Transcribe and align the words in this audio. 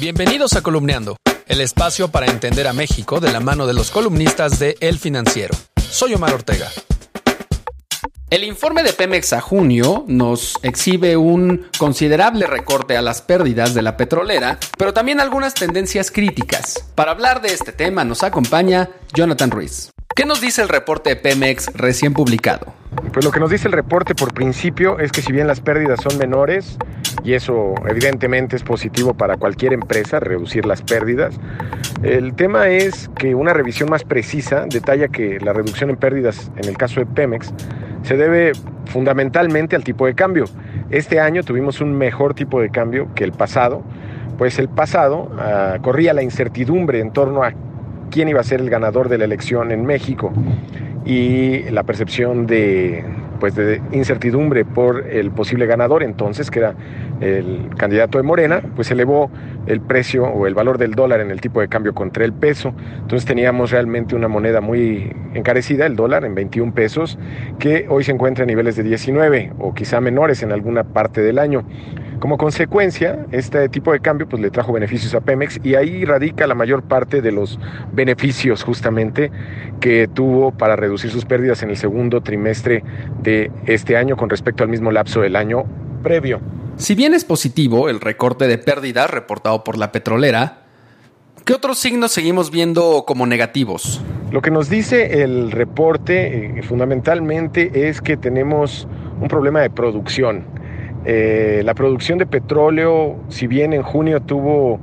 Bienvenidos 0.00 0.54
a 0.54 0.62
Columneando, 0.62 1.16
el 1.46 1.60
espacio 1.60 2.08
para 2.08 2.24
entender 2.24 2.66
a 2.66 2.72
México 2.72 3.20
de 3.20 3.30
la 3.30 3.38
mano 3.38 3.66
de 3.66 3.74
los 3.74 3.90
columnistas 3.90 4.58
de 4.58 4.78
El 4.80 4.98
Financiero. 4.98 5.54
Soy 5.90 6.14
Omar 6.14 6.32
Ortega. 6.32 6.68
El 8.30 8.44
informe 8.44 8.82
de 8.82 8.94
Pemex 8.94 9.34
a 9.34 9.42
junio 9.42 10.06
nos 10.08 10.54
exhibe 10.62 11.18
un 11.18 11.66
considerable 11.76 12.46
recorte 12.46 12.96
a 12.96 13.02
las 13.02 13.20
pérdidas 13.20 13.74
de 13.74 13.82
la 13.82 13.98
petrolera, 13.98 14.58
pero 14.78 14.94
también 14.94 15.20
algunas 15.20 15.52
tendencias 15.52 16.10
críticas. 16.10 16.82
Para 16.94 17.10
hablar 17.10 17.42
de 17.42 17.52
este 17.52 17.72
tema 17.72 18.02
nos 18.02 18.22
acompaña 18.22 18.88
Jonathan 19.12 19.50
Ruiz. 19.50 19.90
¿Qué 20.16 20.24
nos 20.24 20.40
dice 20.40 20.62
el 20.62 20.70
reporte 20.70 21.10
de 21.10 21.16
Pemex 21.16 21.66
recién 21.74 22.14
publicado? 22.14 22.79
Pues 23.20 23.26
lo 23.26 23.32
que 23.32 23.40
nos 23.40 23.50
dice 23.50 23.68
el 23.68 23.74
reporte 23.74 24.14
por 24.14 24.32
principio 24.32 24.98
es 24.98 25.12
que 25.12 25.20
si 25.20 25.30
bien 25.30 25.46
las 25.46 25.60
pérdidas 25.60 26.00
son 26.00 26.16
menores, 26.16 26.78
y 27.22 27.34
eso 27.34 27.74
evidentemente 27.86 28.56
es 28.56 28.62
positivo 28.62 29.12
para 29.12 29.36
cualquier 29.36 29.74
empresa, 29.74 30.20
reducir 30.20 30.64
las 30.64 30.80
pérdidas, 30.80 31.38
el 32.02 32.32
tema 32.32 32.68
es 32.68 33.10
que 33.18 33.34
una 33.34 33.52
revisión 33.52 33.90
más 33.90 34.04
precisa 34.04 34.64
detalla 34.64 35.08
que 35.08 35.38
la 35.38 35.52
reducción 35.52 35.90
en 35.90 35.96
pérdidas 35.96 36.50
en 36.56 36.66
el 36.66 36.78
caso 36.78 37.00
de 37.00 37.04
Pemex 37.04 37.52
se 38.04 38.16
debe 38.16 38.52
fundamentalmente 38.86 39.76
al 39.76 39.84
tipo 39.84 40.06
de 40.06 40.14
cambio. 40.14 40.46
Este 40.88 41.20
año 41.20 41.42
tuvimos 41.42 41.82
un 41.82 41.92
mejor 41.92 42.32
tipo 42.32 42.62
de 42.62 42.70
cambio 42.70 43.08
que 43.14 43.24
el 43.24 43.32
pasado, 43.32 43.82
pues 44.38 44.58
el 44.58 44.70
pasado 44.70 45.24
uh, 45.24 45.82
corría 45.82 46.14
la 46.14 46.22
incertidumbre 46.22 47.00
en 47.00 47.12
torno 47.12 47.42
a 47.42 47.52
quién 48.10 48.30
iba 48.30 48.40
a 48.40 48.44
ser 48.44 48.60
el 48.60 48.70
ganador 48.70 49.10
de 49.10 49.18
la 49.18 49.26
elección 49.26 49.72
en 49.72 49.84
México 49.84 50.32
y 51.04 51.62
la 51.70 51.82
percepción 51.82 52.46
de, 52.46 53.04
pues 53.40 53.54
de 53.54 53.80
incertidumbre 53.92 54.64
por 54.64 55.06
el 55.08 55.30
posible 55.30 55.66
ganador 55.66 56.02
entonces, 56.02 56.50
que 56.50 56.60
era 56.60 56.74
el 57.20 57.70
candidato 57.76 58.18
de 58.18 58.24
Morena, 58.24 58.62
pues 58.76 58.90
elevó 58.90 59.30
el 59.66 59.80
precio 59.80 60.24
o 60.24 60.46
el 60.46 60.54
valor 60.54 60.78
del 60.78 60.92
dólar 60.92 61.20
en 61.20 61.30
el 61.30 61.40
tipo 61.40 61.60
de 61.60 61.68
cambio 61.68 61.94
contra 61.94 62.24
el 62.24 62.32
peso. 62.32 62.74
Entonces 62.98 63.26
teníamos 63.26 63.70
realmente 63.70 64.14
una 64.14 64.28
moneda 64.28 64.60
muy 64.60 65.12
encarecida, 65.34 65.86
el 65.86 65.96
dólar, 65.96 66.24
en 66.24 66.34
21 66.34 66.72
pesos, 66.74 67.18
que 67.58 67.86
hoy 67.88 68.04
se 68.04 68.12
encuentra 68.12 68.44
a 68.44 68.46
niveles 68.46 68.76
de 68.76 68.82
19 68.82 69.52
o 69.58 69.74
quizá 69.74 70.00
menores 70.00 70.42
en 70.42 70.52
alguna 70.52 70.84
parte 70.84 71.22
del 71.22 71.38
año. 71.38 71.64
Como 72.20 72.36
consecuencia, 72.36 73.24
este 73.32 73.70
tipo 73.70 73.92
de 73.92 74.00
cambio 74.00 74.28
pues, 74.28 74.42
le 74.42 74.50
trajo 74.50 74.74
beneficios 74.74 75.14
a 75.14 75.22
Pemex 75.22 75.58
y 75.64 75.74
ahí 75.74 76.04
radica 76.04 76.46
la 76.46 76.54
mayor 76.54 76.82
parte 76.82 77.22
de 77.22 77.32
los 77.32 77.58
beneficios 77.92 78.62
justamente 78.62 79.32
que 79.80 80.06
tuvo 80.06 80.52
para 80.52 80.76
reducir 80.76 81.10
sus 81.10 81.24
pérdidas 81.24 81.62
en 81.62 81.70
el 81.70 81.78
segundo 81.78 82.20
trimestre 82.20 82.84
de 83.22 83.50
este 83.64 83.96
año 83.96 84.18
con 84.18 84.28
respecto 84.28 84.62
al 84.62 84.68
mismo 84.68 84.92
lapso 84.92 85.22
del 85.22 85.34
año 85.34 85.64
previo. 86.02 86.42
Si 86.76 86.94
bien 86.94 87.14
es 87.14 87.24
positivo 87.24 87.88
el 87.88 88.00
recorte 88.00 88.46
de 88.46 88.58
pérdidas 88.58 89.08
reportado 89.08 89.64
por 89.64 89.78
la 89.78 89.90
petrolera, 89.90 90.64
¿qué 91.46 91.54
otros 91.54 91.78
signos 91.78 92.12
seguimos 92.12 92.50
viendo 92.50 93.04
como 93.06 93.26
negativos? 93.26 94.02
Lo 94.30 94.42
que 94.42 94.50
nos 94.50 94.68
dice 94.68 95.22
el 95.22 95.50
reporte 95.50 96.58
eh, 96.58 96.62
fundamentalmente 96.62 97.88
es 97.88 98.02
que 98.02 98.18
tenemos 98.18 98.86
un 99.22 99.28
problema 99.28 99.60
de 99.62 99.70
producción. 99.70 100.59
Eh, 101.04 101.62
la 101.64 101.74
producción 101.74 102.18
de 102.18 102.26
petróleo, 102.26 103.16
si 103.28 103.46
bien 103.46 103.72
en 103.72 103.82
junio 103.82 104.20
tuvo 104.20 104.78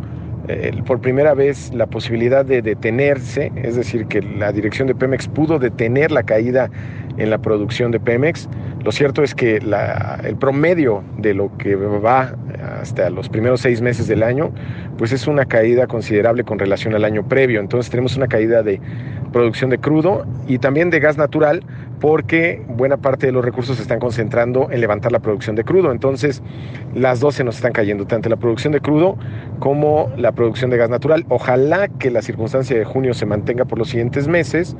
eh, 0.48 0.72
por 0.86 1.00
primera 1.00 1.34
vez 1.34 1.74
la 1.74 1.86
posibilidad 1.88 2.46
de 2.46 2.62
detenerse, 2.62 3.52
es 3.56 3.76
decir, 3.76 4.08
que 4.08 4.22
la 4.22 4.52
dirección 4.52 4.88
de 4.88 4.96
Pemex 4.96 5.28
pudo 5.28 5.60
detener 5.60 6.12
la 6.12 6.24
caída 6.24 6.72
en 7.18 7.30
la 7.30 7.38
producción 7.40 7.92
de 7.92 8.00
Pemex, 8.00 8.48
lo 8.84 8.92
cierto 8.92 9.24
es 9.24 9.36
que 9.36 9.58
el 9.58 10.36
promedio 10.38 11.04
de 11.18 11.34
lo 11.34 11.56
que 11.58 11.76
va 11.76 12.36
hasta 12.80 13.10
los 13.10 13.28
primeros 13.28 13.62
seis 13.62 13.82
meses 13.82 14.08
del 14.08 14.24
año, 14.24 14.52
pues 14.98 15.12
es 15.12 15.28
una 15.28 15.46
caída 15.46 15.88
considerable 15.88 16.44
con 16.44 16.58
relación 16.60 16.96
al 16.96 17.04
año 17.04 17.28
previo. 17.28 17.60
Entonces 17.60 17.90
tenemos 17.90 18.16
una 18.16 18.28
caída 18.28 18.64
de 18.64 18.80
producción 19.34 19.70
de 19.70 19.78
crudo 19.78 20.26
y 20.48 20.60
también 20.60 20.90
de 20.90 21.00
gas 21.00 21.18
natural, 21.18 21.64
porque 22.00 22.62
buena 22.68 22.98
parte 22.98 23.26
de 23.26 23.32
los 23.32 23.44
recursos 23.44 23.78
se 23.78 23.82
están 23.82 24.00
concentrando 24.00 24.70
en 24.72 24.82
levantar 24.82 25.12
la 25.12 25.20
producción 25.20 25.56
de 25.56 25.64
crudo. 25.64 25.92
Entonces, 25.92 26.42
las 26.94 27.20
dos 27.20 27.36
se 27.36 27.44
nos 27.44 27.56
están 27.56 27.72
cayendo, 27.72 28.06
tanto 28.06 28.30
la 28.30 28.36
producción 28.36 28.74
de 28.74 28.82
crudo 28.82 29.18
como 29.60 30.12
la 30.18 30.32
producción 30.32 30.70
de 30.70 30.78
gas 30.78 30.90
natural. 30.90 31.26
Ojalá 31.30 31.88
que 31.88 32.12
la 32.12 32.22
circunstancia 32.22 32.78
de 32.78 32.86
junio 32.86 33.14
se 33.14 33.26
mantenga 33.26 33.66
por 33.66 33.80
los 33.80 33.90
siguientes 33.90 34.28
meses 34.28 34.76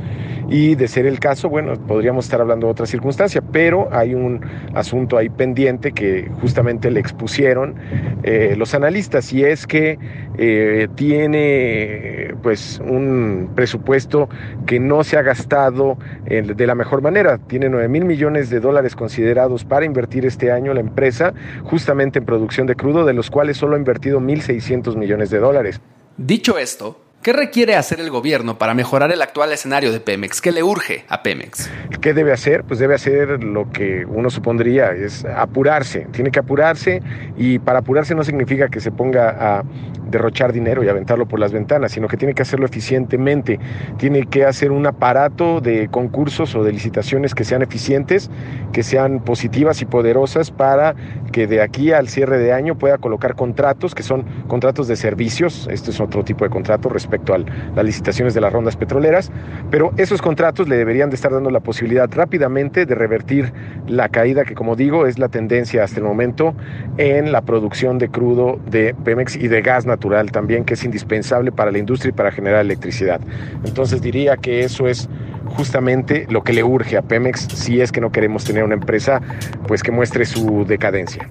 y 0.50 0.76
de 0.76 0.88
ser 0.88 1.06
el 1.06 1.20
caso, 1.20 1.50
bueno, 1.50 1.74
podríamos 1.74 2.26
estar 2.26 2.42
hablando 2.42 2.68
de 2.68 2.72
otra 2.72 2.86
circunstancia, 2.86 3.42
pero 3.42 3.90
hay 3.92 4.14
un 4.14 4.42
asunto 4.74 5.18
ahí 5.18 5.30
pendiente 5.30 5.92
que 5.92 6.30
justamente 6.42 6.92
le 6.92 7.00
expusieron 7.00 7.76
eh, 8.24 8.56
los 8.58 8.74
analistas 8.74 9.34
y 9.34 9.44
es 9.44 9.68
que 9.68 9.98
eh, 10.38 10.88
tiene 10.96 12.36
pues 12.44 12.80
un 12.86 13.50
presupuesto 13.56 14.30
que 14.66 14.80
no 14.80 15.04
se 15.04 15.18
ha 15.18 15.22
gastado 15.22 15.98
eh, 16.26 16.42
de 16.42 16.68
la 16.68 16.76
mejor 16.76 17.02
manera. 17.02 17.07
Tiene 17.48 17.70
9 17.70 17.88
mil 17.88 18.04
millones 18.04 18.50
de 18.50 18.60
dólares 18.60 18.96
considerados 18.96 19.64
para 19.64 19.86
invertir 19.86 20.26
este 20.26 20.52
año 20.52 20.74
la 20.74 20.82
empresa 20.82 21.34
justamente 21.64 22.20
en 22.20 22.26
producción 22.26 22.68
de 22.68 22.76
crudo, 22.76 23.06
de 23.06 23.14
los 23.14 23.30
cuales 23.32 23.56
solo 23.56 23.76
ha 23.76 23.80
invertido 23.80 24.20
1.600 24.20 24.98
millones 24.98 25.30
de 25.30 25.40
dólares. 25.40 25.80
Dicho 26.18 26.58
esto, 26.58 27.00
¿Qué 27.22 27.34
requiere 27.34 27.76
hacer 27.76 28.00
el 28.00 28.10
gobierno 28.10 28.58
para 28.58 28.74
mejorar 28.74 29.12
el 29.12 29.22
actual 29.22 29.52
escenario 29.52 29.92
de 29.92 30.00
Pemex? 30.00 30.40
¿Qué 30.40 30.52
le 30.52 30.64
urge 30.64 31.04
a 31.10 31.24
Pemex? 31.24 31.70
¿Qué 32.00 32.14
debe 32.14 32.32
hacer? 32.32 32.64
Pues 32.64 32.80
debe 32.80 32.96
hacer 32.96 33.44
lo 33.44 33.70
que 33.70 34.06
uno 34.06 34.30
supondría, 34.30 34.92
es 34.92 35.26
apurarse. 35.26 36.08
Tiene 36.12 36.32
que 36.32 36.40
apurarse 36.40 37.02
y 37.36 37.60
para 37.60 37.80
apurarse 37.80 38.16
no 38.16 38.24
significa 38.24 38.70
que 38.70 38.80
se 38.80 38.92
ponga 38.92 39.30
a 39.30 39.64
derrochar 40.10 40.54
dinero 40.54 40.84
y 40.84 40.90
aventarlo 40.90 41.28
por 41.28 41.40
las 41.40 41.52
ventanas, 41.52 41.92
sino 41.92 42.08
que 42.08 42.18
tiene 42.18 42.34
que 42.34 42.42
hacerlo 42.42 42.66
eficientemente. 42.66 43.60
Tiene 43.98 44.26
que 44.26 44.46
hacer 44.46 44.72
un 44.72 44.86
aparato 44.86 45.62
de 45.62 45.88
concursos 45.90 46.56
o 46.56 46.64
de 46.64 46.72
licitaciones 46.72 47.36
que 47.36 47.44
sean 47.44 47.62
eficientes, 47.62 48.30
que 48.72 48.84
sean 48.84 49.20
positivas 49.20 49.82
y 49.82 49.86
poderosas 49.86 50.52
para 50.52 50.96
que 51.32 51.48
de 51.48 51.62
aquí 51.62 51.92
al 51.92 52.08
cierre 52.08 52.38
de 52.40 52.54
año 52.54 52.78
pueda 52.78 52.98
colocar 52.98 53.36
contratos 53.36 53.96
que 53.96 54.04
son 54.04 54.26
contratos 54.48 54.88
de 54.88 54.96
servicios. 54.96 55.68
Este 55.72 55.92
es 55.92 56.00
otro 56.00 56.24
tipo 56.24 56.44
de 56.44 56.50
contrato 56.50 56.90
respecto 56.90 57.34
a 57.34 57.40
las 57.40 57.86
licitaciones 57.86 58.34
de 58.34 58.42
las 58.42 58.54
rondas 58.54 58.76
petroleras, 58.76 59.32
pero 59.70 59.92
esos 59.98 60.22
contratos 60.22 60.68
le 60.68 60.78
deberían 60.78 61.10
de 61.10 61.16
estar 61.16 61.32
dando 61.32 61.50
la 61.50 61.60
posibilidad 61.60 62.10
rápidamente 62.12 62.86
de 62.86 62.96
revertir 62.96 63.54
la 63.88 64.10
caída 64.10 64.44
que, 64.46 64.56
como 64.56 64.76
digo, 64.76 65.06
es 65.06 65.20
la 65.20 65.30
tendencia 65.30 65.84
hasta 65.84 66.00
el 66.00 66.06
momento 66.06 66.56
en 66.98 67.32
la 67.32 67.42
producción 67.42 67.98
de 67.98 68.10
crudo 68.10 68.60
de 68.70 68.96
Pemex 69.04 69.36
y 69.36 69.48
de 69.48 69.62
gas 69.62 69.86
también, 70.32 70.66
que 70.66 70.76
es 70.76 70.84
indispensable 70.84 71.52
para 71.52 71.72
la 71.72 71.78
industria 71.78 72.10
y 72.10 72.14
para 72.14 72.32
generar 72.32 72.62
electricidad. 72.62 73.22
Entonces 73.64 74.02
diría 74.02 74.38
que 74.38 74.64
eso 74.64 74.88
es 74.88 75.08
justamente 75.46 76.26
lo 76.30 76.44
que 76.44 76.54
le 76.54 76.64
urge 76.64 76.98
a 76.98 77.02
Pemex 77.02 77.48
si 77.54 77.82
es 77.82 77.92
que 77.92 78.02
no 78.02 78.12
queremos 78.12 78.44
tener 78.44 78.64
una 78.64 78.76
empresa 78.76 79.22
pues 79.68 79.82
que 79.84 79.92
muestre 79.92 80.26
su 80.26 80.66
decadencia. 80.66 81.28